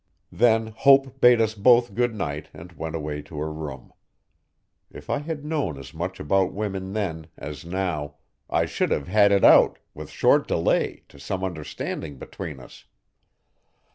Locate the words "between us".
12.17-12.85